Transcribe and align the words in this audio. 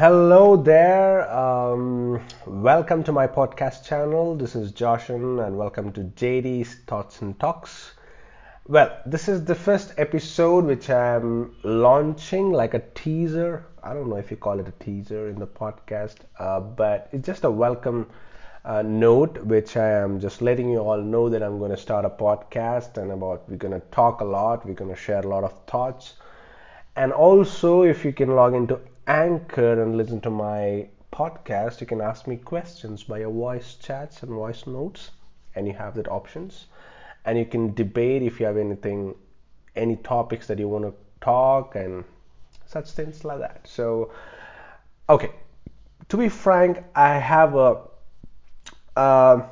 Hello 0.00 0.56
there. 0.56 1.30
Um, 1.30 2.24
welcome 2.46 3.04
to 3.04 3.12
my 3.12 3.26
podcast 3.26 3.84
channel. 3.84 4.34
This 4.34 4.56
is 4.56 4.72
Joshin, 4.72 5.46
and 5.46 5.58
welcome 5.58 5.92
to 5.92 6.04
JD's 6.04 6.76
Thoughts 6.86 7.20
and 7.20 7.38
Talks. 7.38 7.92
Well, 8.66 8.96
this 9.04 9.28
is 9.28 9.44
the 9.44 9.54
first 9.54 9.92
episode 9.98 10.64
which 10.64 10.88
I'm 10.88 11.54
launching 11.64 12.50
like 12.50 12.72
a 12.72 12.78
teaser. 12.94 13.66
I 13.82 13.92
don't 13.92 14.08
know 14.08 14.16
if 14.16 14.30
you 14.30 14.38
call 14.38 14.58
it 14.58 14.68
a 14.68 14.82
teaser 14.82 15.28
in 15.28 15.38
the 15.38 15.46
podcast, 15.46 16.16
uh, 16.38 16.60
but 16.60 17.10
it's 17.12 17.26
just 17.26 17.44
a 17.44 17.50
welcome 17.50 18.08
uh, 18.64 18.80
note 18.80 19.44
which 19.44 19.76
I 19.76 19.90
am 19.90 20.18
just 20.18 20.40
letting 20.40 20.70
you 20.70 20.78
all 20.78 21.02
know 21.02 21.28
that 21.28 21.42
I'm 21.42 21.58
going 21.58 21.72
to 21.72 21.76
start 21.76 22.06
a 22.06 22.08
podcast 22.08 22.96
and 22.96 23.12
about 23.12 23.46
we're 23.50 23.56
going 23.56 23.78
to 23.78 23.86
talk 23.88 24.22
a 24.22 24.24
lot, 24.24 24.64
we're 24.64 24.72
going 24.72 24.94
to 24.94 24.98
share 24.98 25.20
a 25.20 25.28
lot 25.28 25.44
of 25.44 25.52
thoughts. 25.66 26.14
And 26.96 27.12
also, 27.12 27.82
if 27.82 28.02
you 28.02 28.14
can 28.14 28.34
log 28.34 28.54
into 28.54 28.80
Anchor 29.10 29.82
and 29.82 29.96
listen 29.96 30.20
to 30.20 30.30
my 30.30 30.86
podcast, 31.12 31.80
you 31.80 31.86
can 31.86 32.00
ask 32.00 32.28
me 32.28 32.36
questions 32.36 33.08
your 33.08 33.32
voice 33.32 33.74
chats 33.74 34.22
and 34.22 34.30
voice 34.30 34.66
notes, 34.68 35.10
and 35.56 35.66
you 35.66 35.72
have 35.74 35.94
that 35.96 36.06
options. 36.08 36.68
And 37.24 37.36
you 37.36 37.44
can 37.44 37.74
debate 37.74 38.22
if 38.22 38.38
you 38.38 38.46
have 38.46 38.56
anything, 38.56 39.16
any 39.74 39.96
topics 39.96 40.46
that 40.46 40.58
you 40.60 40.68
want 40.68 40.84
to 40.84 40.94
talk 41.20 41.74
and 41.74 42.04
such 42.66 42.92
things 42.92 43.24
like 43.24 43.40
that. 43.40 43.66
So, 43.66 44.10
okay, 45.08 45.30
to 46.08 46.16
be 46.16 46.28
frank, 46.28 46.78
I 46.94 47.18
have 47.18 47.56
a, 47.56 47.78
a 48.96 49.42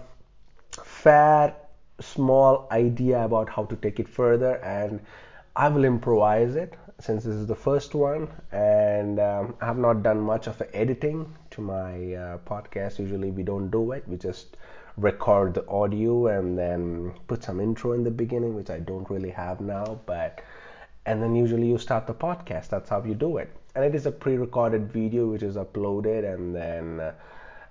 fair, 0.85 1.53
small 2.01 2.69
idea 2.71 3.25
about 3.25 3.49
how 3.49 3.65
to 3.65 3.77
take 3.77 3.99
it 3.99 4.09
further, 4.09 4.55
and 4.65 5.01
I 5.59 5.67
will 5.67 5.85
improvise 5.85 6.55
it 6.55 6.75
since 7.01 7.25
this 7.25 7.35
is 7.35 7.49
the 7.49 7.57
first 7.57 7.93
one 7.93 8.29
and 8.53 9.19
um, 9.19 9.57
I 9.61 9.67
have 9.67 9.77
not 9.77 10.05
done 10.05 10.21
much 10.21 10.47
of 10.47 10.63
editing 10.73 11.35
to 11.51 11.61
my 11.61 12.15
uh, 12.15 12.39
podcast. 12.47 13.01
Usually 13.01 13.33
we 13.33 13.43
don't 13.43 13.69
do 13.69 13.91
it. 13.91 14.07
We 14.07 14.19
just 14.19 14.57
record 14.97 15.55
the 15.55 15.67
audio 15.69 16.29
and 16.29 16.57
then 16.57 17.13
put 17.27 17.43
some 17.43 17.61
intro 17.61 17.95
in 17.95 18.05
the 18.05 18.11
beginning, 18.13 18.55
which 18.55 18.71
I 18.71 18.79
don't 18.79 19.11
really 19.11 19.31
have 19.31 19.61
now. 19.61 19.99
But 20.07 20.43
and 21.07 21.21
then 21.21 21.35
usually 21.35 21.67
you 21.67 21.79
start 21.79 22.07
the 22.07 22.15
podcast. 22.15 22.69
That's 22.69 22.89
how 22.89 23.03
you 23.03 23.17
do 23.17 23.39
it. 23.39 23.51
And 23.75 23.85
it 23.85 23.97
is 23.97 24.07
a 24.07 24.13
pre-recorded 24.13 24.93
video 24.93 25.27
which 25.27 25.43
is 25.43 25.57
uploaded 25.57 26.33
and 26.33 26.55
then. 26.55 27.01
Uh, 27.01 27.13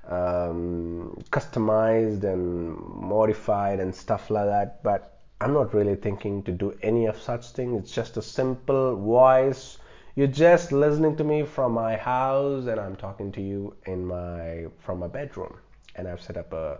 um, 0.09 1.17
customized 1.31 2.23
and 2.23 2.77
modified 2.79 3.81
and 3.81 3.93
stuff 3.93 4.29
like 4.29 4.45
that 4.45 4.81
but 4.81 5.16
I'm 5.39 5.53
not 5.53 5.71
really 5.71 5.95
thinking 5.95 6.41
to 6.43 6.51
do 6.51 6.75
any 6.81 7.05
of 7.05 7.21
such 7.21 7.51
thing. 7.51 7.75
It's 7.75 7.91
just 7.91 8.17
a 8.17 8.23
simple 8.23 8.95
voice. 8.95 9.77
You're 10.15 10.25
just 10.25 10.71
listening 10.71 11.15
to 11.17 11.23
me 11.23 11.43
from 11.43 11.73
my 11.73 11.95
house 11.95 12.65
and 12.65 12.79
I'm 12.79 12.95
talking 12.95 13.31
to 13.33 13.41
you 13.41 13.75
in 13.85 14.03
my 14.03 14.65
from 14.79 14.97
my 14.97 15.07
bedroom. 15.07 15.59
And 15.95 16.07
I've 16.07 16.21
set 16.21 16.37
up 16.37 16.53
a 16.53 16.79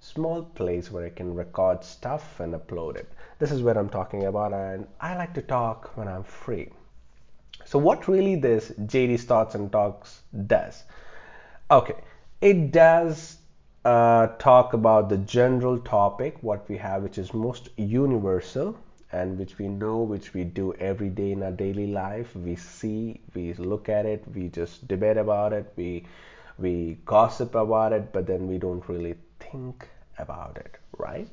small 0.00 0.42
place 0.42 0.90
where 0.90 1.06
I 1.06 1.08
can 1.08 1.34
record 1.34 1.82
stuff 1.82 2.40
and 2.40 2.52
upload 2.52 2.96
it. 2.96 3.10
This 3.38 3.50
is 3.50 3.62
what 3.62 3.78
I'm 3.78 3.88
talking 3.88 4.24
about 4.26 4.52
and 4.52 4.86
I 5.00 5.16
like 5.16 5.32
to 5.34 5.42
talk 5.42 5.96
when 5.96 6.06
I'm 6.06 6.24
free. 6.24 6.68
So 7.64 7.78
what 7.78 8.06
really 8.06 8.36
this 8.36 8.70
JD's 8.80 9.24
Thoughts 9.24 9.54
and 9.54 9.72
Talks 9.72 10.20
does? 10.46 10.84
Okay, 11.70 11.96
it 12.42 12.70
does 12.70 13.33
uh, 13.84 14.28
talk 14.38 14.72
about 14.72 15.08
the 15.08 15.18
general 15.18 15.78
topic, 15.78 16.36
what 16.42 16.68
we 16.68 16.76
have, 16.78 17.02
which 17.02 17.18
is 17.18 17.34
most 17.34 17.68
universal 17.76 18.76
and 19.12 19.38
which 19.38 19.58
we 19.58 19.68
know, 19.68 19.98
which 19.98 20.34
we 20.34 20.44
do 20.44 20.72
every 20.74 21.08
day 21.08 21.32
in 21.32 21.42
our 21.42 21.52
daily 21.52 21.86
life. 21.86 22.34
We 22.34 22.56
see, 22.56 23.20
we 23.34 23.52
look 23.54 23.88
at 23.88 24.06
it, 24.06 24.24
we 24.34 24.48
just 24.48 24.88
debate 24.88 25.16
about 25.16 25.52
it, 25.52 25.72
we 25.76 26.04
we 26.58 26.98
gossip 27.04 27.54
about 27.54 27.92
it, 27.92 28.12
but 28.12 28.26
then 28.26 28.46
we 28.46 28.58
don't 28.58 28.88
really 28.88 29.14
think 29.40 29.88
about 30.18 30.56
it, 30.56 30.76
right? 30.98 31.28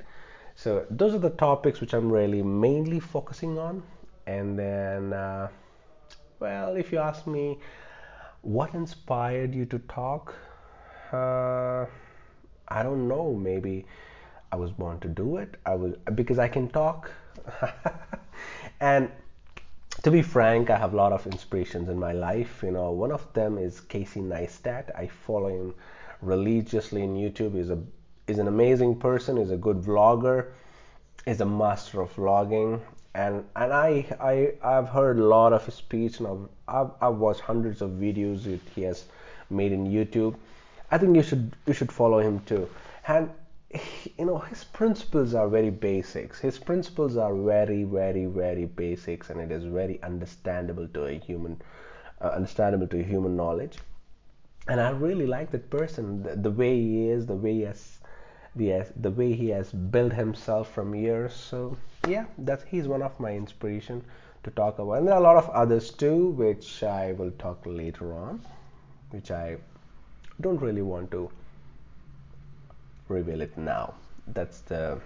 So 0.55 0.85
those 0.89 1.13
are 1.13 1.19
the 1.19 1.29
topics 1.29 1.79
which 1.79 1.93
I'm 1.93 2.11
really 2.11 2.41
mainly 2.41 2.99
focusing 2.99 3.57
on. 3.57 3.83
And 4.27 4.57
then, 4.57 5.13
uh, 5.13 5.47
well, 6.39 6.75
if 6.75 6.91
you 6.91 6.97
ask 6.99 7.27
me, 7.27 7.59
what 8.41 8.73
inspired 8.73 9.53
you 9.53 9.65
to 9.67 9.79
talk? 9.79 10.33
Uh, 11.11 11.17
I 12.71 12.83
don't 12.83 13.07
know. 13.07 13.33
Maybe 13.33 13.85
I 14.51 14.55
was 14.55 14.71
born 14.71 14.99
to 14.99 15.07
do 15.07 15.37
it. 15.37 15.55
I 15.65 15.75
was 15.75 15.95
because 16.15 16.39
I 16.39 16.47
can 16.47 16.69
talk. 16.69 17.11
and 18.79 19.11
to 20.03 20.11
be 20.11 20.21
frank, 20.21 20.69
I 20.69 20.77
have 20.77 20.93
a 20.93 20.95
lot 20.95 21.11
of 21.11 21.27
inspirations 21.27 21.89
in 21.89 21.99
my 21.99 22.13
life. 22.13 22.61
You 22.63 22.71
know, 22.71 22.91
one 22.91 23.11
of 23.11 23.31
them 23.33 23.57
is 23.57 23.81
Casey 23.81 24.21
Neistat. 24.21 24.95
I 24.95 25.07
follow 25.07 25.49
him 25.49 25.73
religiously 26.21 27.03
in 27.03 27.15
YouTube. 27.15 27.55
He's 27.55 27.69
a 27.69 27.79
is 28.27 28.39
an 28.39 28.47
amazing 28.47 28.99
person. 28.99 29.37
He's 29.37 29.51
a 29.51 29.57
good 29.57 29.81
vlogger. 29.81 30.51
He's 31.25 31.41
a 31.41 31.45
master 31.45 32.01
of 32.01 32.15
vlogging. 32.15 32.79
And 33.13 33.43
and 33.55 33.73
I 33.73 34.05
I 34.19 34.53
I've 34.63 34.87
heard 34.87 35.19
a 35.19 35.25
lot 35.25 35.51
of 35.51 35.65
his 35.65 35.75
speech 35.75 36.19
and 36.19 36.27
I've 36.27 36.47
I've, 36.67 36.91
I've 37.01 37.17
watched 37.17 37.41
hundreds 37.41 37.81
of 37.81 37.91
videos 37.91 38.43
that 38.43 38.61
he 38.73 38.83
has 38.83 39.03
made 39.49 39.73
in 39.73 39.87
YouTube 39.87 40.35
I 40.93 40.97
think 40.97 41.15
you 41.15 41.23
should 41.23 41.55
you 41.65 41.73
should 41.73 41.91
follow 41.91 42.19
him 42.19 42.41
too. 42.41 42.69
And 43.07 43.29
you 44.17 44.25
know 44.25 44.39
his 44.39 44.65
principles 44.65 45.33
are 45.33 45.47
very 45.47 45.69
basics. 45.69 46.39
His 46.39 46.59
principles 46.59 47.15
are 47.15 47.33
very 47.33 47.85
very 47.85 48.25
very 48.25 48.65
basics, 48.65 49.29
and 49.29 49.39
it 49.39 49.51
is 49.51 49.63
very 49.63 50.01
understandable 50.03 50.87
to 50.89 51.05
a 51.05 51.13
human, 51.13 51.61
uh, 52.19 52.27
understandable 52.27 52.87
to 52.87 53.01
human 53.01 53.37
knowledge. 53.37 53.79
And 54.67 54.81
I 54.81 54.89
really 54.89 55.25
like 55.25 55.51
that 55.51 55.69
person, 55.69 56.23
the, 56.23 56.35
the 56.35 56.51
way 56.51 56.75
he 56.79 57.09
is, 57.09 57.25
the 57.25 57.35
way 57.35 57.53
he 57.53 57.61
has, 57.61 57.99
the, 58.55 58.85
the 58.95 59.09
way 59.09 59.33
he 59.33 59.49
has 59.49 59.71
built 59.71 60.13
himself 60.13 60.71
from 60.71 60.93
years. 60.93 61.33
So 61.33 61.77
yeah, 62.07 62.25
that's 62.37 62.63
he's 62.63 62.87
one 62.87 63.01
of 63.01 63.19
my 63.19 63.31
inspiration 63.31 64.03
to 64.43 64.51
talk 64.51 64.77
about. 64.77 64.93
And 64.93 65.07
there 65.07 65.15
are 65.15 65.21
a 65.21 65.23
lot 65.23 65.37
of 65.37 65.49
others 65.49 65.91
too, 65.91 66.27
which 66.31 66.83
I 66.83 67.13
will 67.13 67.31
talk 67.31 67.61
later 67.65 68.13
on, 68.13 68.41
which 69.11 69.31
I 69.31 69.57
don't 70.41 70.61
really 70.61 70.81
want 70.81 71.11
to 71.11 71.29
reveal 73.07 73.41
it 73.41 73.57
now. 73.57 73.93
That's 74.27 74.61
the 74.61 74.99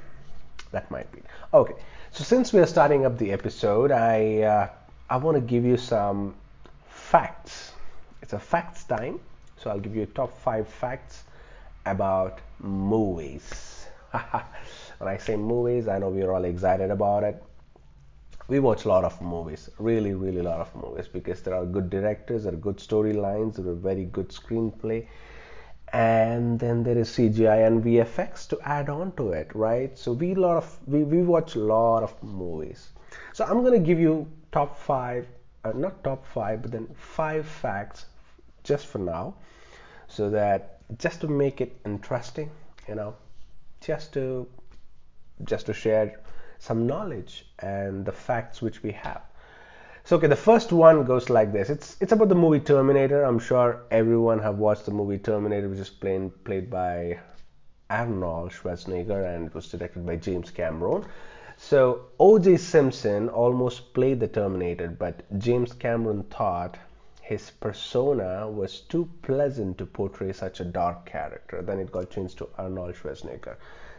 that 0.72 0.90
might 0.92 1.12
be 1.12 1.22
okay. 1.54 1.76
So 2.12 2.24
since 2.24 2.54
we 2.54 2.60
are 2.60 2.66
starting 2.66 3.06
up 3.06 3.18
the 3.18 3.32
episode, 3.32 3.92
I 3.92 4.42
uh, 4.42 4.70
I 5.10 5.18
want 5.18 5.36
to 5.36 5.42
give 5.42 5.64
you 5.64 5.78
some 5.78 6.36
facts. 6.90 7.74
It's 8.22 8.34
a 8.34 8.40
facts 8.40 8.84
time, 8.84 9.20
so 9.58 9.70
I'll 9.70 9.80
give 9.80 9.96
you 9.96 10.06
top 10.08 10.40
five 10.42 10.68
facts 10.68 11.24
about 11.86 12.40
movies. 12.60 13.86
when 14.12 15.10
I 15.10 15.18
say 15.18 15.36
movies, 15.36 15.88
I 15.88 16.00
know 16.00 16.10
we're 16.10 16.32
all 16.32 16.46
excited 16.46 16.90
about 16.92 17.24
it. 17.24 17.44
We 18.48 18.60
watch 18.60 18.86
a 18.86 18.90
lot 18.90 19.04
of 19.04 19.20
movies, 19.22 19.72
really, 19.80 20.14
really 20.14 20.40
a 20.40 20.44
lot 20.44 20.60
of 20.60 20.76
movies, 20.76 21.08
because 21.08 21.42
there 21.42 21.56
are 21.56 21.66
good 21.66 21.90
directors, 21.90 22.44
there 22.44 22.54
are 22.54 22.58
good 22.58 22.78
storylines, 22.78 23.56
there 23.56 23.68
are 23.68 23.74
very 23.74 24.06
good 24.06 24.30
screenplay, 24.30 25.08
and 25.92 26.60
then 26.60 26.84
there 26.84 26.98
is 26.98 27.10
CGI 27.10 27.66
and 27.66 27.84
VFX 27.84 28.48
to 28.50 28.60
add 28.62 28.88
on 28.90 29.14
to 29.14 29.32
it, 29.32 29.50
right? 29.56 29.98
So 29.98 30.12
we 30.12 30.36
lot 30.36 30.58
of 30.58 30.78
we, 30.86 31.04
we 31.04 31.24
watch 31.24 31.56
a 31.56 31.60
lot 31.60 32.04
of 32.04 32.22
movies. 32.22 32.90
So 33.34 33.46
I'm 33.46 33.64
gonna 33.64 33.80
give 33.80 34.00
you 34.00 34.28
top 34.52 34.78
five, 34.78 35.28
uh, 35.64 35.72
not 35.74 36.04
top 36.04 36.24
five, 36.24 36.62
but 36.62 36.72
then 36.72 36.88
five 36.96 37.48
facts 37.48 38.06
just 38.64 38.86
for 38.86 39.00
now, 39.00 39.36
so 40.08 40.30
that 40.30 40.82
just 41.00 41.22
to 41.22 41.28
make 41.28 41.62
it 41.62 41.76
interesting, 41.84 42.52
you 42.88 42.94
know, 42.94 43.16
just 43.82 44.14
to 44.14 44.48
just 45.46 45.66
to 45.66 45.74
share 45.74 46.20
some 46.60 46.88
knowledge 46.88 47.46
and 47.60 48.06
the 48.06 48.12
facts 48.12 48.62
which 48.62 48.84
we 48.84 48.92
have. 48.92 49.22
So 50.04 50.18
okay, 50.18 50.28
the 50.28 50.36
first 50.36 50.72
one 50.72 51.04
goes 51.04 51.30
like 51.30 51.52
this. 51.52 51.70
It's 51.70 51.98
it's 52.00 52.12
about 52.12 52.30
the 52.30 52.36
movie 52.36 52.60
Terminator. 52.60 53.24
I'm 53.24 53.40
sure 53.40 53.84
everyone 53.90 54.40
have 54.40 54.58
watched 54.58 54.86
the 54.86 54.92
movie 54.92 55.18
Terminator, 55.18 55.68
which 55.68 55.80
is 55.80 55.90
played 55.90 56.44
played 56.44 56.70
by 56.70 57.20
Arnold 57.90 58.52
Schwarzenegger 58.52 59.36
and 59.36 59.48
it 59.48 59.54
was 59.56 59.70
directed 59.70 60.06
by 60.06 60.16
James 60.16 60.52
Cameron. 60.52 61.06
So 61.58 62.08
O.J. 62.20 62.58
Simpson 62.58 63.30
almost 63.30 63.94
played 63.94 64.20
the 64.20 64.28
Terminator, 64.28 64.90
but 64.90 65.24
James 65.40 65.74
Cameron 65.74 66.24
thought 66.24 66.78
his 67.22 67.50
persona 67.50 68.48
was 68.50 68.82
too 68.82 69.10
pleasant 69.22 69.78
to 69.78 69.86
portray 69.86 70.34
such 70.34 70.60
a 70.60 70.66
dark 70.66 71.06
character. 71.06 71.62
Then 71.62 71.80
it 71.80 71.92
got 71.92 72.12
changed 72.12 72.38
to 72.40 72.50
Arnold 72.58 72.96
Schwarzenegger. 72.96 73.56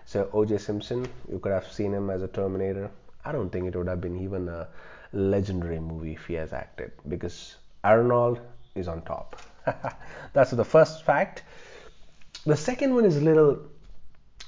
So 0.07 0.31
O.J. 0.33 0.59
Simpson, 0.59 1.07
you 1.29 1.39
could 1.41 1.53
have 1.53 1.71
seen 1.71 1.93
him 1.93 2.11
as 2.11 2.23
a 2.23 2.29
Terminator. 2.29 2.91
I 3.25 3.33
don't 3.33 3.51
think 3.51 3.67
it 3.67 3.77
would 3.77 3.89
have 3.89 4.01
been 4.01 4.17
even 4.21 4.49
a 4.49 4.69
legendary 5.13 5.81
movie 5.81 6.13
if 6.13 6.27
he 6.27 6.35
has 6.35 6.53
acted 6.53 6.93
because 7.09 7.57
Arnold 7.83 8.41
is 8.77 8.87
on 8.87 9.03
top. 9.03 9.43
That's 10.33 10.53
the 10.53 10.65
first 10.65 11.05
fact. 11.05 11.43
The 12.45 12.57
second 12.57 12.95
one 12.95 13.05
is 13.05 13.17
a 13.17 13.21
little 13.21 13.59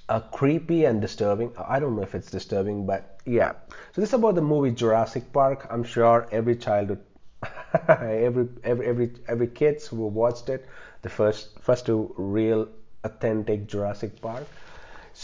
uh, 0.09 0.21
creepy 0.21 0.85
and 0.85 1.01
disturbing. 1.01 1.53
I 1.59 1.81
don't 1.81 1.97
know 1.97 2.03
if 2.03 2.15
it's 2.15 2.31
disturbing, 2.31 2.87
but 2.87 3.21
yeah. 3.27 3.53
So 3.93 4.01
this 4.01 4.11
is 4.11 4.15
about 4.15 4.37
the 4.37 4.43
movie 4.43 4.71
Jurassic 4.71 5.33
Park. 5.33 5.67
I'm 5.71 5.83
sure 5.83 6.29
every 6.31 6.55
childhood 6.57 7.01
every 7.89 8.49
every 8.65 8.87
every 8.87 9.13
every 9.29 9.47
kids 9.49 9.87
who 9.87 10.07
watched 10.07 10.49
it, 10.49 10.67
the 11.03 11.09
first 11.09 11.59
first 11.61 11.87
two 11.87 12.15
real 12.17 12.69
authentic 13.05 13.67
Jurassic 13.67 14.21
Park. 14.21 14.47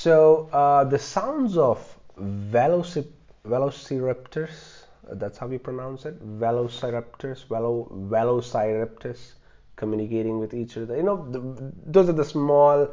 So 0.04 0.50
uh, 0.52 0.84
the 0.84 0.98
sounds 0.98 1.56
of 1.56 1.78
velocip- 2.20 3.20
velociraptors, 3.48 4.84
that's 5.12 5.38
how 5.38 5.46
we 5.46 5.56
pronounce 5.56 6.04
it, 6.04 6.22
velociraptors, 6.38 7.46
velo- 7.46 7.88
velociraptors 8.10 9.32
communicating 9.76 10.38
with 10.38 10.52
each 10.52 10.76
other. 10.76 10.94
You 10.94 11.04
know, 11.04 11.26
the, 11.30 11.72
those 11.86 12.10
are 12.10 12.12
the 12.12 12.24
small 12.26 12.86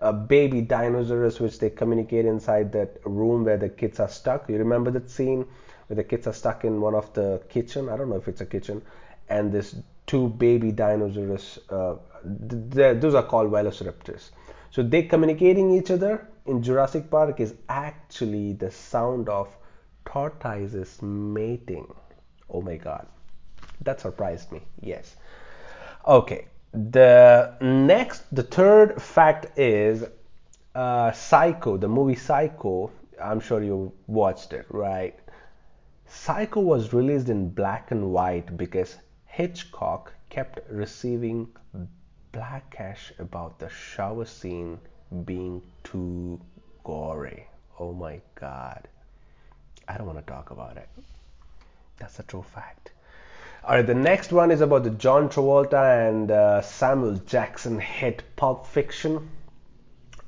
uh, 0.00 0.12
baby 0.12 0.60
dinosaurs 0.60 1.40
which 1.40 1.58
they 1.58 1.70
communicate 1.70 2.26
inside 2.26 2.70
that 2.72 2.98
room 3.06 3.46
where 3.46 3.56
the 3.56 3.70
kids 3.70 3.98
are 3.98 4.10
stuck. 4.10 4.46
You 4.50 4.58
remember 4.58 4.90
that 4.90 5.08
scene 5.08 5.46
where 5.86 5.96
the 5.96 6.04
kids 6.04 6.26
are 6.26 6.34
stuck 6.34 6.66
in 6.66 6.82
one 6.82 6.94
of 6.94 7.10
the 7.14 7.40
kitchen? 7.48 7.88
I 7.88 7.96
don't 7.96 8.10
know 8.10 8.16
if 8.16 8.28
it's 8.28 8.42
a 8.42 8.46
kitchen, 8.46 8.82
and 9.30 9.50
this 9.50 9.74
two 10.06 10.28
baby 10.28 10.70
dinosaurs. 10.70 11.60
Uh, 11.70 11.94
those 12.24 13.14
are 13.14 13.22
called 13.22 13.50
velociraptors. 13.50 14.32
So 14.70 14.82
they 14.82 15.04
communicating 15.04 15.70
each 15.70 15.90
other 15.90 16.28
in 16.48 16.62
Jurassic 16.62 17.10
Park 17.10 17.40
is 17.40 17.54
actually 17.68 18.54
the 18.54 18.70
sound 18.70 19.28
of 19.28 19.48
tortoises 20.04 21.00
mating. 21.02 21.92
Oh 22.48 22.62
my 22.62 22.76
god, 22.76 23.06
that 23.82 24.00
surprised 24.00 24.50
me. 24.50 24.62
Yes. 24.80 25.16
Okay, 26.06 26.46
the 26.72 27.54
next, 27.60 28.22
the 28.34 28.42
third 28.42 29.00
fact 29.00 29.58
is 29.58 30.04
uh, 30.74 31.12
Psycho, 31.12 31.76
the 31.76 31.88
movie 31.88 32.14
Psycho. 32.14 32.90
I'm 33.22 33.40
sure 33.40 33.62
you 33.62 33.92
watched 34.06 34.52
it, 34.54 34.64
right? 34.70 35.18
Psycho 36.06 36.60
was 36.60 36.94
released 36.94 37.28
in 37.28 37.50
black 37.50 37.90
and 37.90 38.10
white 38.10 38.56
because 38.56 38.96
Hitchcock 39.26 40.14
kept 40.30 40.60
receiving 40.70 41.48
backlash 42.32 43.18
about 43.18 43.58
the 43.58 43.68
shower 43.68 44.24
scene 44.24 44.78
being 45.24 45.62
too 45.84 46.40
gory. 46.84 47.46
Oh 47.78 47.92
my 47.92 48.20
god. 48.34 48.88
I 49.86 49.96
don't 49.96 50.06
want 50.06 50.18
to 50.18 50.32
talk 50.32 50.50
about 50.50 50.76
it. 50.76 50.88
That's 51.98 52.18
a 52.18 52.22
true 52.22 52.42
fact. 52.42 52.92
All 53.64 53.74
right, 53.74 53.86
the 53.86 53.94
next 53.94 54.32
one 54.32 54.50
is 54.50 54.60
about 54.60 54.84
the 54.84 54.90
John 54.90 55.28
Travolta 55.28 56.08
and 56.08 56.30
uh, 56.30 56.62
Samuel 56.62 57.16
Jackson 57.26 57.78
hit 57.80 58.22
Pulp 58.36 58.66
Fiction. 58.66 59.30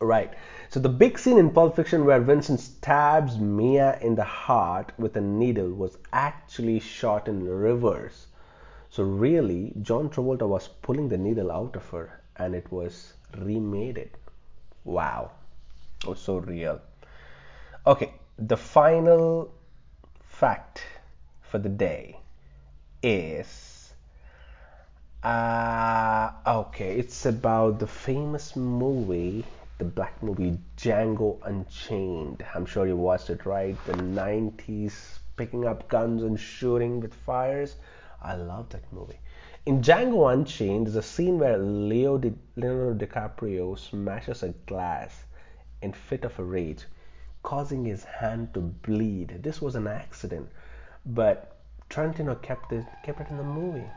Right. 0.00 0.32
So 0.70 0.80
the 0.80 0.88
big 0.88 1.18
scene 1.18 1.38
in 1.38 1.50
Pulp 1.50 1.76
Fiction 1.76 2.04
where 2.04 2.20
Vincent 2.20 2.60
stabs 2.60 3.38
Mia 3.38 3.98
in 4.00 4.14
the 4.14 4.24
heart 4.24 4.92
with 4.98 5.16
a 5.16 5.20
needle 5.20 5.70
was 5.70 5.98
actually 6.12 6.80
shot 6.80 7.28
in 7.28 7.46
reverse. 7.46 8.26
So 8.88 9.04
really, 9.04 9.72
John 9.82 10.10
Travolta 10.10 10.48
was 10.48 10.68
pulling 10.68 11.08
the 11.08 11.18
needle 11.18 11.50
out 11.50 11.76
of 11.76 11.88
her 11.90 12.20
and 12.36 12.54
it 12.54 12.70
was 12.72 13.12
remade 13.36 13.98
it. 13.98 14.16
Wow. 14.90 15.30
Was 16.04 16.18
so 16.18 16.38
real. 16.38 16.80
Okay, 17.86 18.12
the 18.38 18.56
final 18.56 19.52
fact 20.24 20.82
for 21.42 21.58
the 21.58 21.68
day 21.68 22.18
is 23.02 23.92
uh, 25.22 26.32
okay 26.46 26.98
it's 26.98 27.26
about 27.26 27.78
the 27.78 27.86
famous 27.86 28.56
movie 28.56 29.44
the 29.78 29.84
black 29.84 30.22
movie 30.22 30.58
Django 30.76 31.38
Unchained 31.44 32.44
I'm 32.54 32.66
sure 32.66 32.86
you 32.86 32.96
watched 32.96 33.30
it 33.30 33.44
right 33.44 33.76
the 33.86 33.92
90s 33.92 35.18
picking 35.36 35.66
up 35.66 35.88
guns 35.88 36.22
and 36.22 36.38
shooting 36.40 37.00
with 37.00 37.14
fires 37.14 37.76
I 38.22 38.34
love 38.34 38.68
that 38.70 38.92
movie 38.92 39.18
in 39.66 39.80
Django 39.82 40.32
Unchained 40.32 40.86
there's 40.86 40.96
a 40.96 41.02
scene 41.02 41.38
where 41.38 41.58
Leo 41.58 42.18
Di- 42.18 42.34
Leonardo 42.56 43.06
DiCaprio 43.06 43.78
smashes 43.78 44.42
a 44.42 44.50
glass 44.66 45.24
in 45.82 45.92
fit 45.92 46.24
of 46.24 46.38
a 46.38 46.44
rage 46.44 46.84
causing 47.42 47.84
his 47.84 48.04
hand 48.04 48.52
to 48.54 48.60
bleed 48.60 49.42
this 49.42 49.60
was 49.62 49.74
an 49.74 49.86
accident 49.86 50.48
but 51.06 51.56
Tarantino 51.90 52.40
kept 52.40 52.72
it 52.72 52.86
kept 53.02 53.20
it 53.20 53.28
in 53.30 53.36
the 53.36 53.42
movie. 53.42 53.90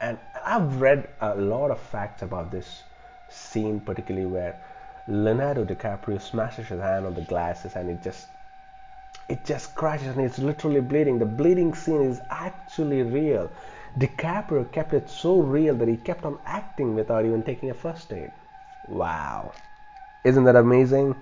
And 0.00 0.18
I've 0.44 0.80
read 0.80 1.08
a 1.20 1.34
lot 1.34 1.70
of 1.70 1.80
facts 1.80 2.22
about 2.22 2.50
this 2.50 2.84
scene, 3.28 3.80
particularly 3.80 4.26
where 4.26 4.60
Leonardo 5.06 5.64
DiCaprio 5.64 6.20
smashes 6.20 6.68
his 6.68 6.80
hand 6.80 7.06
on 7.06 7.14
the 7.14 7.22
glasses 7.22 7.76
and 7.76 7.88
it 7.88 8.02
just 8.02 8.28
it 9.28 9.44
just 9.44 9.74
crashes 9.74 10.16
and 10.16 10.26
it's 10.26 10.38
literally 10.38 10.80
bleeding. 10.80 11.18
The 11.18 11.26
bleeding 11.26 11.74
scene 11.74 12.02
is 12.02 12.20
actually 12.30 13.02
real. 13.02 13.50
DiCaprio 13.98 14.70
kept 14.72 14.92
it 14.92 15.08
so 15.08 15.40
real 15.40 15.74
that 15.76 15.88
he 15.88 15.96
kept 15.96 16.24
on 16.24 16.38
acting 16.44 16.94
without 16.94 17.24
even 17.24 17.42
taking 17.42 17.70
a 17.70 17.74
first 17.74 18.12
aid. 18.12 18.32
Wow. 18.88 19.52
Isn't 20.24 20.44
that 20.44 20.56
amazing? 20.56 21.14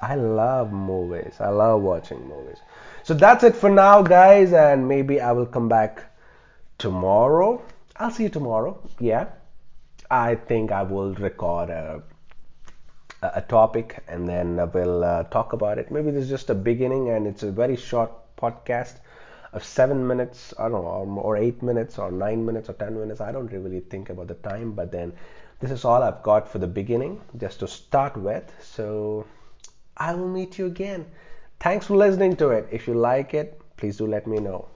I 0.00 0.16
love 0.16 0.72
movies. 0.72 1.36
I 1.38 1.50
love 1.50 1.80
watching 1.82 2.26
movies. 2.26 2.58
So 3.04 3.14
that's 3.14 3.44
it 3.44 3.54
for 3.54 3.70
now, 3.70 4.02
guys, 4.02 4.52
and 4.52 4.88
maybe 4.88 5.20
I 5.20 5.32
will 5.32 5.46
come 5.46 5.68
back 5.68 6.02
tomorrow. 6.78 7.62
I'll 7.96 8.10
see 8.10 8.24
you 8.24 8.28
tomorrow. 8.28 8.78
Yeah. 8.98 9.26
I 10.10 10.34
think 10.34 10.72
I 10.72 10.82
will 10.82 11.14
record 11.14 11.70
a, 11.70 12.02
a 13.22 13.40
topic 13.40 14.02
and 14.08 14.28
then 14.28 14.56
we'll 14.72 15.04
uh, 15.04 15.22
talk 15.24 15.52
about 15.52 15.78
it. 15.78 15.90
Maybe 15.90 16.10
this 16.10 16.24
is 16.24 16.30
just 16.30 16.50
a 16.50 16.54
beginning 16.54 17.10
and 17.10 17.26
it's 17.26 17.42
a 17.42 17.52
very 17.52 17.76
short 17.76 18.10
podcast 18.36 18.96
of 19.52 19.64
seven 19.64 20.06
minutes, 20.06 20.54
I 20.58 20.68
don't 20.68 20.84
know, 20.84 21.20
or 21.20 21.36
eight 21.36 21.62
minutes, 21.62 21.98
or 21.98 22.10
nine 22.10 22.44
minutes, 22.44 22.68
or 22.68 22.72
ten 22.72 22.98
minutes. 22.98 23.20
I 23.20 23.32
don't 23.32 23.52
really 23.52 23.80
think 23.80 24.10
about 24.10 24.28
the 24.28 24.34
time, 24.34 24.72
but 24.72 24.90
then 24.90 25.12
this 25.60 25.70
is 25.70 25.84
all 25.84 26.02
I've 26.02 26.22
got 26.22 26.48
for 26.48 26.58
the 26.58 26.66
beginning, 26.66 27.20
just 27.36 27.60
to 27.60 27.68
start 27.68 28.16
with. 28.16 28.50
So 28.62 29.26
I 29.96 30.14
will 30.14 30.28
meet 30.28 30.58
you 30.58 30.66
again. 30.66 31.06
Thanks 31.60 31.86
for 31.86 31.96
listening 31.96 32.36
to 32.36 32.50
it. 32.50 32.66
If 32.72 32.88
you 32.88 32.94
like 32.94 33.34
it, 33.34 33.60
please 33.76 33.98
do 33.98 34.06
let 34.06 34.26
me 34.26 34.38
know. 34.38 34.66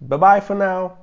Bye 0.00 0.16
bye 0.16 0.40
for 0.40 0.54
now. 0.54 0.98